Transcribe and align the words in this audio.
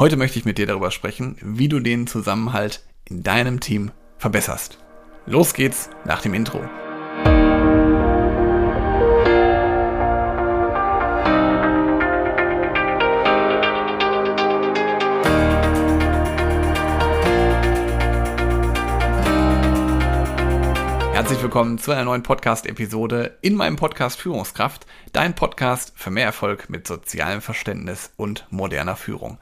Heute 0.00 0.16
möchte 0.16 0.38
ich 0.38 0.44
mit 0.44 0.58
dir 0.58 0.66
darüber 0.68 0.92
sprechen, 0.92 1.36
wie 1.42 1.66
du 1.66 1.80
den 1.80 2.06
Zusammenhalt 2.06 2.84
in 3.04 3.24
deinem 3.24 3.58
Team 3.58 3.90
verbesserst. 4.16 4.78
Los 5.26 5.54
geht's 5.54 5.90
nach 6.04 6.22
dem 6.22 6.34
Intro. 6.34 6.60
Herzlich 21.12 21.42
willkommen 21.42 21.78
zu 21.78 21.90
einer 21.90 22.04
neuen 22.04 22.22
Podcast-Episode 22.22 23.36
in 23.42 23.56
meinem 23.56 23.74
Podcast 23.74 24.20
Führungskraft, 24.20 24.86
dein 25.12 25.34
Podcast 25.34 25.92
für 25.96 26.10
mehr 26.10 26.26
Erfolg 26.26 26.70
mit 26.70 26.86
sozialem 26.86 27.40
Verständnis 27.40 28.12
und 28.16 28.46
moderner 28.50 28.94
Führung. 28.94 29.38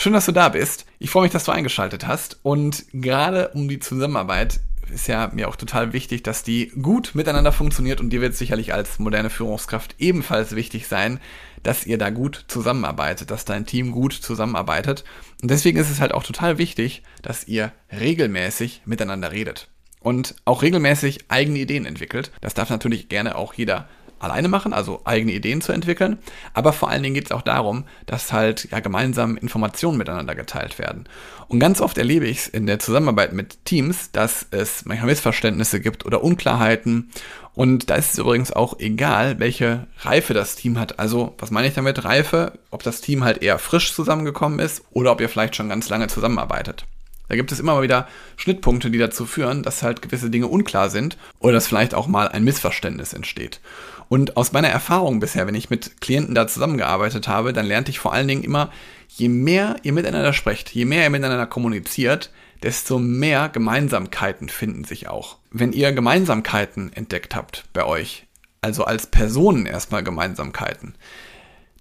Schön, 0.00 0.12
dass 0.12 0.26
du 0.26 0.32
da 0.32 0.48
bist. 0.48 0.86
Ich 1.00 1.10
freue 1.10 1.24
mich, 1.24 1.32
dass 1.32 1.42
du 1.42 1.50
eingeschaltet 1.50 2.06
hast. 2.06 2.38
Und 2.44 2.84
gerade 2.92 3.48
um 3.48 3.68
die 3.68 3.80
Zusammenarbeit 3.80 4.60
ist 4.94 5.08
ja 5.08 5.28
mir 5.34 5.48
auch 5.48 5.56
total 5.56 5.92
wichtig, 5.92 6.22
dass 6.22 6.44
die 6.44 6.68
gut 6.80 7.16
miteinander 7.16 7.50
funktioniert 7.50 8.00
und 8.00 8.10
dir 8.10 8.20
wird 8.20 8.36
sicherlich 8.36 8.72
als 8.72 9.00
moderne 9.00 9.28
Führungskraft 9.28 9.96
ebenfalls 9.98 10.54
wichtig 10.54 10.86
sein, 10.86 11.18
dass 11.64 11.84
ihr 11.84 11.98
da 11.98 12.10
gut 12.10 12.44
zusammenarbeitet, 12.46 13.32
dass 13.32 13.44
dein 13.44 13.66
Team 13.66 13.90
gut 13.90 14.12
zusammenarbeitet. 14.12 15.02
Und 15.42 15.50
deswegen 15.50 15.78
ist 15.78 15.90
es 15.90 16.00
halt 16.00 16.14
auch 16.14 16.22
total 16.22 16.58
wichtig, 16.58 17.02
dass 17.22 17.48
ihr 17.48 17.72
regelmäßig 17.90 18.82
miteinander 18.84 19.32
redet 19.32 19.68
und 19.98 20.36
auch 20.44 20.62
regelmäßig 20.62 21.24
eigene 21.26 21.58
Ideen 21.58 21.86
entwickelt. 21.86 22.30
Das 22.40 22.54
darf 22.54 22.70
natürlich 22.70 23.08
gerne 23.08 23.34
auch 23.34 23.52
jeder 23.54 23.88
alleine 24.20 24.48
machen, 24.48 24.72
also 24.72 25.00
eigene 25.04 25.32
Ideen 25.32 25.60
zu 25.60 25.72
entwickeln. 25.72 26.18
Aber 26.54 26.72
vor 26.72 26.90
allen 26.90 27.02
Dingen 27.02 27.14
geht 27.14 27.26
es 27.26 27.32
auch 27.32 27.42
darum, 27.42 27.84
dass 28.06 28.32
halt 28.32 28.68
ja 28.70 28.80
gemeinsam 28.80 29.36
Informationen 29.36 29.98
miteinander 29.98 30.34
geteilt 30.34 30.78
werden. 30.78 31.04
Und 31.48 31.60
ganz 31.60 31.80
oft 31.80 31.96
erlebe 31.98 32.26
ich 32.26 32.38
es 32.38 32.48
in 32.48 32.66
der 32.66 32.78
Zusammenarbeit 32.78 33.32
mit 33.32 33.64
Teams, 33.64 34.10
dass 34.12 34.46
es 34.50 34.84
manchmal 34.84 35.08
Missverständnisse 35.08 35.80
gibt 35.80 36.04
oder 36.04 36.22
Unklarheiten. 36.22 37.10
Und 37.54 37.90
da 37.90 37.96
ist 37.96 38.12
es 38.12 38.18
übrigens 38.18 38.52
auch 38.52 38.78
egal, 38.78 39.40
welche 39.40 39.86
Reife 40.00 40.34
das 40.34 40.54
Team 40.54 40.78
hat. 40.78 40.98
Also, 40.98 41.34
was 41.38 41.50
meine 41.50 41.66
ich 41.66 41.74
damit 41.74 42.04
Reife? 42.04 42.52
Ob 42.70 42.82
das 42.82 43.00
Team 43.00 43.24
halt 43.24 43.42
eher 43.42 43.58
frisch 43.58 43.92
zusammengekommen 43.94 44.58
ist 44.58 44.84
oder 44.92 45.10
ob 45.12 45.20
ihr 45.20 45.28
vielleicht 45.28 45.56
schon 45.56 45.68
ganz 45.68 45.88
lange 45.88 46.06
zusammenarbeitet. 46.08 46.84
Da 47.28 47.36
gibt 47.36 47.52
es 47.52 47.60
immer 47.60 47.74
mal 47.74 47.82
wieder 47.82 48.08
Schnittpunkte, 48.36 48.90
die 48.90 48.98
dazu 48.98 49.26
führen, 49.26 49.62
dass 49.62 49.82
halt 49.82 50.02
gewisse 50.02 50.30
Dinge 50.30 50.48
unklar 50.48 50.90
sind 50.90 51.16
oder 51.38 51.52
dass 51.52 51.68
vielleicht 51.68 51.94
auch 51.94 52.06
mal 52.06 52.28
ein 52.28 52.44
Missverständnis 52.44 53.12
entsteht. 53.12 53.60
Und 54.08 54.36
aus 54.36 54.52
meiner 54.52 54.68
Erfahrung 54.68 55.20
bisher, 55.20 55.46
wenn 55.46 55.54
ich 55.54 55.70
mit 55.70 56.00
Klienten 56.00 56.34
da 56.34 56.46
zusammengearbeitet 56.46 57.28
habe, 57.28 57.52
dann 57.52 57.66
lernte 57.66 57.90
ich 57.90 57.98
vor 57.98 58.12
allen 58.12 58.28
Dingen 58.28 58.44
immer, 58.44 58.70
je 59.08 59.28
mehr 59.28 59.76
ihr 59.82 59.92
miteinander 59.92 60.32
sprecht, 60.32 60.70
je 60.70 60.86
mehr 60.86 61.04
ihr 61.04 61.10
miteinander 61.10 61.46
kommuniziert, 61.46 62.30
desto 62.62 62.98
mehr 62.98 63.48
Gemeinsamkeiten 63.50 64.48
finden 64.48 64.84
sich 64.84 65.08
auch. 65.08 65.36
Wenn 65.50 65.72
ihr 65.72 65.92
Gemeinsamkeiten 65.92 66.92
entdeckt 66.92 67.36
habt 67.36 67.64
bei 67.72 67.84
euch, 67.84 68.26
also 68.62 68.84
als 68.84 69.06
Personen 69.06 69.66
erstmal 69.66 70.02
Gemeinsamkeiten, 70.02 70.94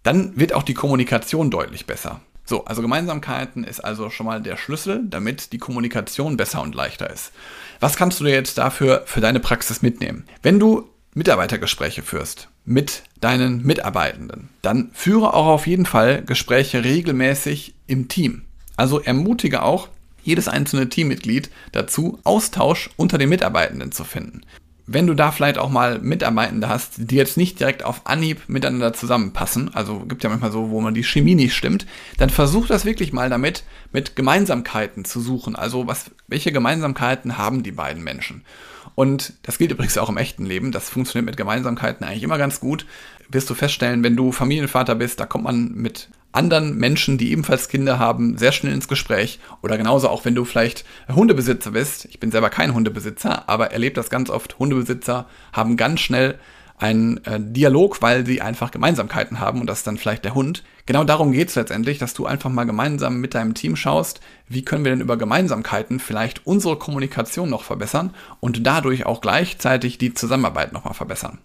dann 0.03 0.37
wird 0.37 0.53
auch 0.53 0.63
die 0.63 0.73
Kommunikation 0.73 1.49
deutlich 1.49 1.85
besser. 1.85 2.21
So, 2.49 2.63
also 2.63 2.81
Gemeinsamkeiten 2.81 3.65
ist 3.65 3.81
also 3.81 4.09
schon 4.09 4.25
mal 4.25 4.41
der 4.41 4.55
Schlüssel, 4.55 5.03
damit 5.03 5.51
die 5.51 5.57
Kommunikation 5.57 6.37
besser 6.37 6.61
und 6.61 6.75
leichter 6.75 7.09
ist. 7.09 7.33
Was 7.81 7.97
kannst 7.97 8.21
du 8.21 8.23
dir 8.23 8.31
jetzt 8.31 8.57
dafür 8.57 9.03
für 9.05 9.19
deine 9.19 9.41
Praxis 9.41 9.81
mitnehmen? 9.81 10.23
Wenn 10.41 10.57
du 10.57 10.89
Mitarbeitergespräche 11.13 12.03
führst 12.03 12.47
mit 12.63 13.03
deinen 13.19 13.63
Mitarbeitenden, 13.63 14.47
dann 14.61 14.91
führe 14.93 15.33
auch 15.33 15.47
auf 15.47 15.67
jeden 15.67 15.85
Fall 15.85 16.23
Gespräche 16.23 16.85
regelmäßig 16.85 17.75
im 17.85 18.07
Team. 18.07 18.43
Also 18.77 19.01
ermutige 19.01 19.63
auch 19.63 19.89
jedes 20.23 20.47
einzelne 20.47 20.87
Teammitglied 20.87 21.49
dazu, 21.73 22.19
Austausch 22.23 22.89
unter 22.95 23.17
den 23.17 23.29
Mitarbeitenden 23.29 23.91
zu 23.91 24.05
finden 24.05 24.43
wenn 24.87 25.05
du 25.05 25.13
da 25.13 25.31
vielleicht 25.31 25.57
auch 25.57 25.69
mal 25.69 25.99
Mitarbeitende 25.99 26.69
hast, 26.69 26.93
die 26.97 27.17
jetzt 27.17 27.35
nicht 27.35 27.59
direkt 27.59 27.83
auf 27.83 28.07
Anhieb 28.07 28.47
miteinander 28.47 28.93
zusammenpassen, 28.93 29.75
also 29.75 29.99
gibt 29.99 30.23
ja 30.23 30.29
manchmal 30.29 30.53
so, 30.53 30.69
wo 30.69 30.79
man 30.79 30.93
die 30.93 31.03
Chemie 31.03 31.35
nicht 31.35 31.55
stimmt, 31.55 31.85
dann 32.17 32.29
versuch 32.29 32.67
das 32.67 32.85
wirklich 32.85 33.11
mal 33.11 33.29
damit, 33.29 33.63
mit 33.91 34.15
Gemeinsamkeiten 34.15 35.03
zu 35.03 35.19
suchen. 35.19 35.57
Also 35.57 35.87
was, 35.87 36.11
welche 36.27 36.53
Gemeinsamkeiten 36.53 37.37
haben 37.37 37.63
die 37.63 37.73
beiden 37.73 38.01
Menschen? 38.01 38.43
Und 38.95 39.33
das 39.43 39.57
gilt 39.57 39.71
übrigens 39.71 39.97
auch 39.97 40.09
im 40.09 40.17
echten 40.17 40.45
Leben. 40.45 40.71
Das 40.71 40.89
funktioniert 40.89 41.25
mit 41.25 41.37
Gemeinsamkeiten 41.37 42.07
eigentlich 42.07 42.23
immer 42.23 42.37
ganz 42.37 42.61
gut. 42.61 42.85
Wirst 43.29 43.49
du 43.49 43.55
feststellen, 43.55 44.03
wenn 44.03 44.15
du 44.15 44.31
Familienvater 44.31 44.95
bist, 44.95 45.19
da 45.19 45.25
kommt 45.25 45.43
man 45.43 45.73
mit 45.73 46.07
anderen 46.37 46.77
Menschen, 46.77 47.17
die 47.17 47.31
ebenfalls 47.31 47.67
Kinder 47.67 47.99
haben, 47.99 48.37
sehr 48.37 48.51
schnell 48.51 48.73
ins 48.73 48.87
Gespräch. 48.87 49.39
Oder 49.61 49.77
genauso 49.77 50.07
auch, 50.07 50.23
wenn 50.23 50.35
du 50.35 50.45
vielleicht 50.45 50.85
Hundebesitzer 51.13 51.71
bist. 51.71 52.05
Ich 52.05 52.19
bin 52.19 52.31
selber 52.31 52.49
kein 52.49 52.73
Hundebesitzer, 52.73 53.49
aber 53.49 53.71
erlebe 53.71 53.95
das 53.95 54.09
ganz 54.09 54.29
oft. 54.29 54.59
Hundebesitzer 54.59 55.25
haben 55.51 55.75
ganz 55.75 55.99
schnell 55.99 56.39
einen 56.77 57.17
äh, 57.25 57.39
Dialog, 57.39 58.01
weil 58.01 58.25
sie 58.25 58.41
einfach 58.41 58.69
Gemeinsamkeiten 58.69 59.39
haben 59.39 59.61
und 59.61 59.67
das 59.67 59.79
ist 59.79 59.87
dann 59.87 59.97
vielleicht 59.97 60.25
der 60.25 60.35
Hund. 60.35 60.63
Genau 60.85 61.03
darum 61.03 61.31
geht 61.31 61.49
es 61.49 61.55
letztendlich, 61.55 61.97
dass 61.97 62.13
du 62.13 62.27
einfach 62.27 62.51
mal 62.51 62.65
gemeinsam 62.65 63.19
mit 63.19 63.33
deinem 63.33 63.55
Team 63.55 63.75
schaust, 63.75 64.21
wie 64.47 64.63
können 64.63 64.85
wir 64.85 64.91
denn 64.91 65.01
über 65.01 65.17
Gemeinsamkeiten 65.17 65.99
vielleicht 65.99 66.45
unsere 66.45 66.77
Kommunikation 66.77 67.49
noch 67.49 67.63
verbessern 67.63 68.13
und 68.39 68.65
dadurch 68.65 69.07
auch 69.07 69.21
gleichzeitig 69.21 69.97
die 69.97 70.13
Zusammenarbeit 70.13 70.71
nochmal 70.71 70.93
verbessern. 70.93 71.39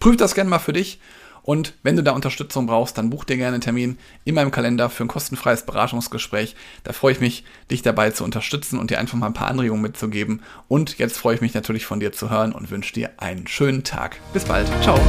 Prüf 0.00 0.16
das 0.16 0.34
gerne 0.34 0.48
mal 0.48 0.58
für 0.58 0.72
dich 0.72 1.00
und 1.48 1.72
wenn 1.82 1.96
du 1.96 2.02
da 2.02 2.12
Unterstützung 2.12 2.66
brauchst, 2.66 2.98
dann 2.98 3.08
buch 3.08 3.24
dir 3.24 3.38
gerne 3.38 3.54
einen 3.54 3.62
Termin 3.62 3.96
in 4.26 4.34
meinem 4.34 4.50
Kalender 4.50 4.90
für 4.90 5.02
ein 5.04 5.08
kostenfreies 5.08 5.62
Beratungsgespräch. 5.62 6.54
Da 6.84 6.92
freue 6.92 7.12
ich 7.12 7.20
mich, 7.20 7.42
dich 7.70 7.80
dabei 7.80 8.10
zu 8.10 8.22
unterstützen 8.22 8.78
und 8.78 8.90
dir 8.90 8.98
einfach 8.98 9.16
mal 9.16 9.28
ein 9.28 9.32
paar 9.32 9.48
Anregungen 9.48 9.80
mitzugeben. 9.80 10.42
Und 10.68 10.98
jetzt 10.98 11.16
freue 11.16 11.36
ich 11.36 11.40
mich 11.40 11.54
natürlich 11.54 11.86
von 11.86 12.00
dir 12.00 12.12
zu 12.12 12.28
hören 12.28 12.52
und 12.52 12.70
wünsche 12.70 12.92
dir 12.92 13.12
einen 13.16 13.46
schönen 13.46 13.82
Tag. 13.82 14.18
Bis 14.34 14.44
bald. 14.44 14.68
Ciao. 14.82 15.00